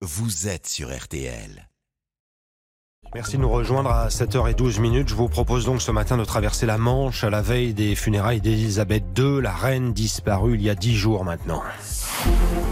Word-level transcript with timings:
vous 0.00 0.46
êtes 0.46 0.68
sur 0.68 0.96
RTL. 0.96 1.67
Merci 3.14 3.36
de 3.36 3.42
nous 3.42 3.48
rejoindre 3.48 3.90
à 3.90 4.08
7h12 4.08 4.80
minutes. 4.80 5.08
Je 5.08 5.14
vous 5.14 5.28
propose 5.28 5.64
donc 5.64 5.80
ce 5.80 5.90
matin 5.90 6.16
de 6.18 6.24
traverser 6.24 6.66
la 6.66 6.76
Manche 6.76 7.24
à 7.24 7.30
la 7.30 7.40
veille 7.40 7.72
des 7.72 7.94
funérailles 7.94 8.40
d'Élisabeth 8.40 9.02
II, 9.18 9.40
la 9.40 9.52
reine 9.52 9.92
disparue 9.94 10.54
il 10.54 10.62
y 10.62 10.68
a 10.70 10.74
10 10.74 10.94
jours 10.94 11.24
maintenant. 11.24 11.62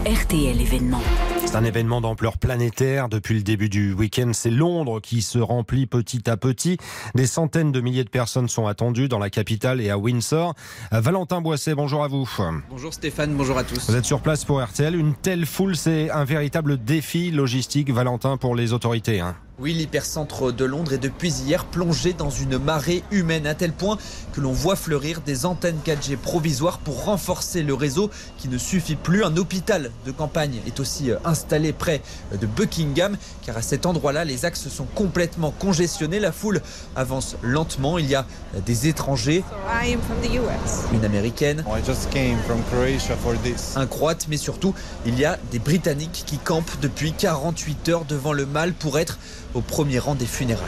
RTL 0.05 0.61
événement. 0.61 1.01
C'est 1.45 1.55
un 1.55 1.63
événement 1.63 2.01
d'ampleur 2.01 2.37
planétaire. 2.37 3.09
Depuis 3.09 3.33
le 3.33 3.41
début 3.41 3.67
du 3.67 3.93
week-end, 3.93 4.29
c'est 4.33 4.51
Londres 4.51 4.99
qui 5.01 5.21
se 5.21 5.39
remplit 5.39 5.85
petit 5.87 6.29
à 6.29 6.37
petit. 6.37 6.77
Des 7.15 7.25
centaines 7.25 7.71
de 7.71 7.81
milliers 7.81 8.03
de 8.03 8.09
personnes 8.09 8.47
sont 8.47 8.67
attendues 8.67 9.07
dans 9.07 9.19
la 9.19 9.29
capitale 9.29 9.81
et 9.81 9.89
à 9.89 9.97
Windsor. 9.97 10.53
Euh, 10.93 11.01
Valentin 11.01 11.41
Boisset, 11.41 11.73
bonjour 11.73 12.03
à 12.03 12.07
vous. 12.07 12.29
Bonjour 12.69 12.93
Stéphane, 12.93 13.33
bonjour 13.35 13.57
à 13.57 13.63
tous. 13.63 13.89
Vous 13.89 13.95
êtes 13.95 14.05
sur 14.05 14.21
place 14.21 14.45
pour 14.45 14.61
RTL. 14.61 14.95
Une 14.95 15.15
telle 15.15 15.45
foule, 15.45 15.75
c'est 15.75 16.11
un 16.11 16.25
véritable 16.25 16.77
défi 16.83 17.31
logistique, 17.31 17.91
Valentin, 17.91 18.37
pour 18.37 18.55
les 18.55 18.73
autorités. 18.73 19.19
hein. 19.19 19.35
Oui, 19.59 19.73
l'hypercentre 19.73 20.53
de 20.53 20.65
Londres 20.65 20.93
est 20.93 20.99
depuis 20.99 21.31
hier 21.31 21.65
plongé 21.65 22.13
dans 22.13 22.29
une 22.29 22.59
marée 22.59 23.03
humaine 23.09 23.47
à 23.47 23.55
tel 23.55 23.73
point 23.73 23.97
que 24.31 24.39
l'on 24.39 24.51
voit 24.51 24.75
fleurir 24.75 25.21
des 25.21 25.47
antennes 25.47 25.79
4G 25.83 26.15
provisoires 26.15 26.77
pour 26.77 27.05
renforcer 27.05 27.63
le 27.63 27.73
réseau 27.73 28.11
qui 28.37 28.49
ne 28.49 28.59
suffit 28.59 28.95
plus. 28.95 29.23
Un 29.23 29.35
hôpital 29.35 29.89
de 30.05 30.11
campagne 30.11 30.59
est 30.67 30.79
aussi 30.79 31.09
euh, 31.09 31.17
installé 31.25 31.73
près 31.73 32.03
de 32.39 32.45
Buckingham 32.45 33.17
car 33.47 33.57
à 33.57 33.63
cet 33.63 33.87
endroit-là, 33.87 34.25
les 34.25 34.45
axes 34.45 34.67
sont 34.69 34.85
complètement 34.93 35.49
congestionnés. 35.49 36.19
La 36.19 36.31
foule 36.31 36.61
avance 36.95 37.35
lentement. 37.41 37.97
Il 37.97 38.05
y 38.05 38.13
a 38.13 38.27
des 38.63 38.87
étrangers, 38.87 39.43
I 39.83 39.91
am 39.91 39.99
from 40.01 40.17
the 40.21 40.35
US. 40.35 40.83
une 40.93 41.03
américaine, 41.03 41.65
I 41.67 41.83
just 41.83 42.11
came 42.11 42.37
from 42.45 42.61
Croatia 42.69 43.15
for 43.15 43.33
this. 43.41 43.75
un 43.75 43.87
croate, 43.87 44.27
mais 44.29 44.37
surtout, 44.37 44.75
il 45.07 45.17
y 45.17 45.25
a 45.25 45.39
des 45.51 45.57
Britanniques 45.57 46.25
qui 46.27 46.37
campent 46.37 46.79
depuis 46.79 47.11
48 47.11 47.89
heures 47.89 48.05
devant 48.05 48.33
le 48.33 48.45
mal 48.45 48.73
pour 48.73 48.99
être 48.99 49.17
au 49.57 49.61
premier 49.61 49.99
rang 49.99 50.15
des 50.15 50.25
funérailles. 50.25 50.63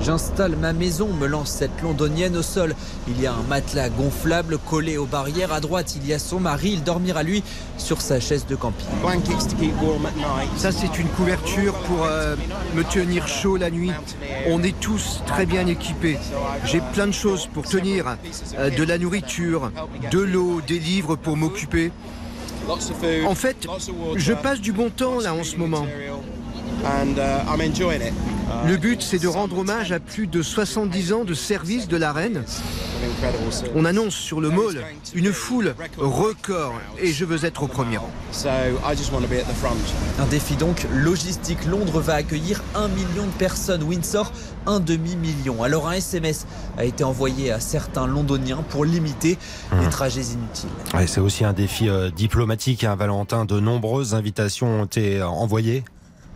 J'installe 0.00 0.56
ma 0.56 0.72
maison, 0.72 1.08
me 1.12 1.26
lance 1.26 1.50
cette 1.50 1.82
londonienne 1.82 2.36
au 2.36 2.42
sol. 2.42 2.74
Il 3.06 3.20
y 3.20 3.26
a 3.26 3.32
un 3.32 3.42
matelas 3.48 3.90
gonflable 3.90 4.58
collé 4.58 4.96
aux 4.96 5.06
barrières. 5.06 5.52
À 5.52 5.60
droite, 5.60 5.94
il 5.96 6.06
y 6.06 6.14
a 6.14 6.18
son 6.18 6.40
mari. 6.40 6.70
Il 6.72 6.82
dormira, 6.82 7.22
lui, 7.22 7.42
sur 7.76 8.00
sa 8.00 8.18
chaise 8.18 8.46
de 8.48 8.56
camping. 8.56 8.86
Ça, 10.56 10.72
c'est 10.72 10.98
une 10.98 11.08
couverture 11.08 11.74
pour 11.86 12.04
euh, 12.04 12.34
me 12.74 12.82
tenir 12.82 13.28
chaud 13.28 13.56
la 13.56 13.70
nuit. 13.70 13.92
On 14.48 14.62
est 14.62 14.78
tous 14.80 15.22
très 15.26 15.44
bien 15.46 15.66
équipés. 15.66 16.18
J'ai 16.64 16.80
plein 16.94 17.06
de 17.06 17.12
choses 17.12 17.46
pour 17.46 17.64
tenir. 17.64 18.16
euh, 18.58 18.70
de 18.70 18.84
la 18.84 18.98
nourriture, 18.98 19.70
de 20.10 20.20
l'eau, 20.20 20.60
des 20.66 20.78
livres 20.78 21.16
pour 21.16 21.36
m'occuper. 21.36 21.92
Lots 22.66 22.74
of 22.74 22.82
food. 23.00 23.26
En 23.26 23.34
fait, 23.34 23.66
je 24.16 24.32
passe 24.32 24.60
du 24.60 24.72
bon 24.72 24.90
temps 24.90 25.20
là 25.20 25.34
en 25.34 25.44
ce 25.44 25.56
moment. 25.56 25.86
And 26.84 27.18
uh, 27.18 27.44
I'm 27.46 27.60
enjoying 27.60 28.02
it. 28.02 28.14
Le 28.66 28.76
but, 28.76 29.00
c'est 29.00 29.18
de 29.18 29.28
rendre 29.28 29.58
hommage 29.58 29.92
à 29.92 30.00
plus 30.00 30.26
de 30.26 30.42
70 30.42 31.12
ans 31.12 31.24
de 31.24 31.34
service 31.34 31.88
de 31.88 31.96
la 31.96 32.12
reine. 32.12 32.42
On 33.74 33.84
annonce 33.84 34.14
sur 34.14 34.40
le 34.40 34.50
mall 34.50 34.82
une 35.14 35.32
foule 35.32 35.74
record 35.98 36.74
et 36.98 37.12
je 37.12 37.24
veux 37.24 37.44
être 37.44 37.62
au 37.62 37.66
premier 37.68 37.96
rang. 37.96 38.10
So 38.32 38.48
I 38.48 38.96
just 38.96 39.12
want 39.12 39.20
to 39.22 39.28
be 39.28 39.38
at 39.38 39.44
the 39.44 39.56
front. 39.56 39.76
Un 40.18 40.26
défi 40.26 40.56
donc 40.56 40.86
logistique. 40.92 41.64
Londres 41.64 42.00
va 42.00 42.14
accueillir 42.14 42.62
un 42.74 42.88
million 42.88 43.26
de 43.26 43.38
personnes. 43.38 43.82
Windsor, 43.82 44.32
un 44.66 44.80
demi-million. 44.80 45.62
Alors 45.62 45.88
un 45.88 45.92
SMS 45.92 46.46
a 46.76 46.84
été 46.84 47.04
envoyé 47.04 47.52
à 47.52 47.60
certains 47.60 48.06
londoniens 48.06 48.64
pour 48.68 48.84
limiter 48.84 49.38
les 49.80 49.88
trajets 49.88 50.22
inutiles. 50.22 50.70
Ouais, 50.92 51.06
c'est 51.06 51.20
aussi 51.20 51.44
un 51.44 51.52
défi 51.52 51.88
euh, 51.88 52.10
diplomatique, 52.10 52.84
hein, 52.84 52.96
Valentin. 52.96 53.44
De 53.44 53.60
nombreuses 53.60 54.14
invitations 54.14 54.82
ont 54.82 54.84
été 54.84 55.22
envoyées. 55.22 55.84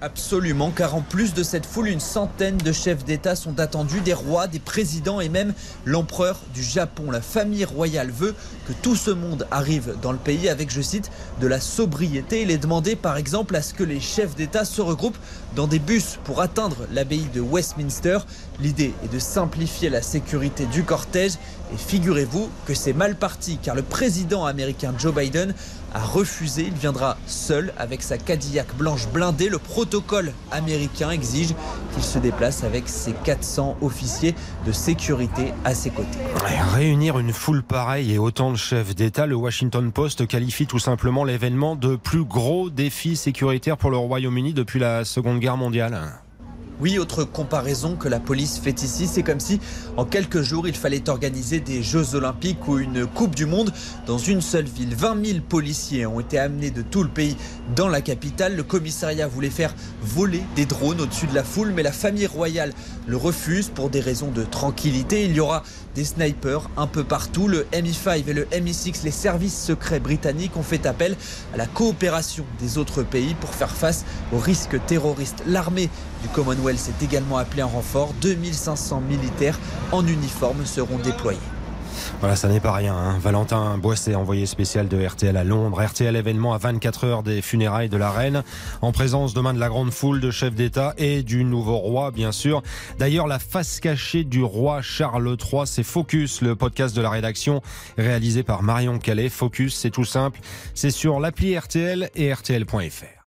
Absolument, 0.01 0.71
car 0.71 0.97
en 0.97 1.01
plus 1.01 1.33
de 1.35 1.43
cette 1.43 1.65
foule, 1.65 1.89
une 1.89 2.01
centaine 2.01 2.59
de 2.59 2.73
chefs 2.73 3.05
d'État 3.05 3.37
sont 3.37 3.59
attendus, 3.59 4.01
des 4.01 4.13
rois, 4.13 4.49
des 4.49 4.59
présidents 4.59 5.21
et 5.21 5.29
même 5.29 5.55
l'empereur 5.85 6.41
du 6.53 6.63
Japon. 6.63 7.11
La 7.11 7.23
famille 7.23 7.65
royale 7.65 8.11
veut 8.11 8.35
que 8.67 8.73
tout 8.83 8.97
ce 8.97 9.13
monde 9.13 9.47
arrive 9.51 9.95
dans 10.03 10.13
le 10.13 10.19
pays 10.19 10.49
avec, 10.49 10.71
je 10.71 10.83
cite, 10.83 11.11
de 11.41 11.47
la 11.47 11.61
sobriété. 11.61 12.43
Il 12.43 12.51
est 12.51 12.59
demandé 12.59 12.97
par 12.97 13.17
exemple 13.17 13.57
à 13.57 13.63
ce 13.63 13.73
que 13.73 13.85
les 13.85 14.01
chefs 14.01 14.35
d'État 14.35 14.65
se 14.65 14.83
regroupent 14.83 15.17
dans 15.55 15.69
des 15.69 15.79
bus 15.79 16.19
pour 16.25 16.43
atteindre 16.43 16.77
l'abbaye 16.93 17.29
de 17.33 17.41
Westminster. 17.41 18.19
L'idée 18.61 18.93
est 19.05 19.13
de 19.13 19.19
simplifier 19.19 19.91
la 19.91 20.03
sécurité 20.03 20.67
du 20.67 20.83
cortège 20.83 21.35
et 21.73 21.79
figurez-vous 21.79 22.51
que 22.67 22.75
c'est 22.75 22.93
mal 22.93 23.17
parti 23.17 23.59
car 23.63 23.75
le 23.75 23.83
président 23.83 24.45
américain 24.45 24.93
Joe 24.99 25.15
Biden 25.15 25.55
a 25.95 26.01
refusé. 26.01 26.65
Il 26.67 26.75
viendra 26.75 27.17
seul 27.27 27.73
avec 27.79 28.03
sa 28.03 28.19
Cadillac 28.19 28.75
blanche 28.77 29.09
blindée. 29.09 29.49
Le 29.49 29.59
protocole 29.59 30.33
américain 30.51 31.11
exige 31.11 31.55
qu'il 31.93 32.03
se 32.03 32.19
déplace 32.19 32.65
avec 32.65 32.89
ses 32.89 33.13
400 33.13 33.79
officiers 33.81 34.35
de 34.67 34.73
sécurité 34.73 35.53
à 35.65 35.75
ses 35.75 35.91
côtés. 35.91 36.19
Réunir 36.75 37.19
une 37.19 37.33
foule 37.33 37.63
pareille 37.63 38.13
et 38.13 38.19
autant 38.19 38.51
de 38.51 38.57
chefs 38.57 38.95
d'État, 38.95 39.27
le 39.27 39.37
Washington 39.37 39.93
Post 39.93 40.27
qualifie 40.27 40.67
tout 40.67 40.79
simplement 40.79 41.25
l'événement 41.25 41.77
de 41.77 41.97
plus 41.97 42.25
gros 42.25 42.71
défi 42.71 43.17
sécuritaire 43.17 43.77
pour 43.77 43.91
le 43.91 43.97
Royaume-Uni 43.97 44.53
depuis 44.53 44.81
la 44.81 45.05
Seconde 45.05 45.39
Guerre 45.39 45.57
mondiale. 45.57 46.24
Oui, 46.81 46.99
autre 46.99 47.23
comparaison 47.23 47.95
que 47.95 48.09
la 48.09 48.19
police 48.19 48.59
fait 48.59 48.83
ici, 48.83 49.07
c'est 49.07 49.23
comme 49.23 49.39
si 49.39 49.61
en 49.97 50.05
quelques 50.05 50.43
jours 50.43 50.67
il 50.67 50.75
fallait 50.75 51.09
organiser 51.09 51.61
des 51.61 51.85
Jeux 51.85 52.17
Olympiques 52.17 52.67
ou 52.67 52.79
une 52.79 53.07
Coupe 53.07 53.37
du 53.37 53.47
Monde 53.47 53.73
dans 54.09 54.19
une 54.19 54.41
seule 54.41 54.65
ville. 54.65 54.93
20 54.93 55.25
000 55.25 55.39
policiers 55.49 56.05
ont 56.05 56.19
été 56.19 56.37
amenés 56.37 56.73
de 56.73 56.83
tout 56.83 57.05
le 57.05 57.09
pays 57.09 57.37
dans 57.77 57.87
la 57.87 58.01
capitale. 58.01 58.57
Le 58.57 58.65
commissariat 58.65 59.29
voulait 59.29 59.51
faire 59.51 59.73
voler 60.03 60.43
des 60.57 60.67
drones 60.67 61.01
au-dessus 61.01 61.29
de 61.29 61.35
la 61.35 61.45
foule, 61.45 61.73
mais 61.73 61.85
la 61.85 61.93
famille 61.93 62.27
royale 62.27 62.73
le 63.07 63.17
refuse 63.17 63.69
pour 63.69 63.89
des 63.89 64.01
raisons 64.01 64.33
de 64.33 64.43
tranquillité. 64.43 65.27
Il 65.27 65.33
y 65.33 65.41
aura 65.41 65.63
des 65.95 66.05
snipers 66.05 66.71
un 66.77 66.89
peu 66.89 67.05
partout. 67.05 67.47
Le 67.47 67.67
MI5 67.73 68.25
et 68.27 68.33
le 68.33 68.47
MI6, 68.47 69.05
les 69.05 69.13
services 69.13 69.57
secrets 69.57 70.01
britanniques, 70.01 70.57
ont 70.57 70.65
fait 70.65 70.87
appel 70.87 71.17
à 71.53 71.57
la 71.57 71.67
coopération 71.67 72.45
des 72.59 72.79
autres 72.79 73.05
pays 73.05 73.35
pour 73.35 73.51
faire 73.51 73.71
face 73.71 74.05
aux 74.33 74.39
risques 74.39 74.85
terroristes. 74.87 75.45
L'armée 75.47 75.89
du 76.23 76.29
Commonwealth 76.31 76.64
est 76.71 77.03
également 77.03 77.37
appelée 77.37 77.63
en 77.63 77.69
renfort. 77.69 78.13
2500 78.23 79.01
militaires 79.03 79.59
en 79.93 80.07
uniforme 80.07 80.65
seront 80.65 80.99
déployés. 80.99 81.39
Voilà, 82.19 82.35
ça 82.35 82.49
n'est 82.49 82.61
pas 82.61 82.73
rien. 82.73 82.95
hein. 82.95 83.19
Valentin 83.21 83.79
Boisset, 83.79 84.15
envoyé 84.17 84.47
spécial 84.47 84.89
de 84.89 85.05
RTL 85.07 85.37
à 85.37 85.45
Londres. 85.45 85.81
RTL 85.81 86.15
événement 86.17 86.53
à 86.53 86.59
24 86.59 87.05
heures 87.05 87.23
des 87.23 87.41
funérailles 87.41 87.89
de 87.89 87.97
la 87.97 88.11
reine, 88.11 88.43
en 88.83 88.91
présence 88.93 89.33
demain 89.33 89.55
de 89.55 89.61
la 89.61 89.69
grande 89.69 89.93
foule 89.93 90.21
de 90.21 90.31
chefs 90.31 90.55
d'État 90.55 90.95
et 90.99 91.23
du 91.23 91.45
nouveau 91.45 91.77
roi, 91.77 92.11
bien 92.11 92.33
sûr. 92.33 92.63
D'ailleurs, 92.99 93.27
la 93.29 93.39
face 93.39 93.79
cachée 93.79 94.25
du 94.25 94.43
roi 94.43 94.83
Charles 94.83 95.37
III, 95.41 95.63
c'est 95.67 95.85
Focus, 95.85 96.41
le 96.41 96.57
podcast 96.57 96.97
de 96.97 97.01
la 97.03 97.11
rédaction 97.11 97.63
réalisé 97.97 98.43
par 98.43 98.63
Marion 98.63 98.99
Calais. 98.99 99.29
Focus, 99.29 99.77
c'est 99.77 99.91
tout 99.91 100.05
simple. 100.05 100.41
C'est 100.75 100.91
sur 100.91 101.21
l'appli 101.21 101.57
RTL 101.57 102.11
et 102.17 102.33
RTL.fr. 102.33 103.24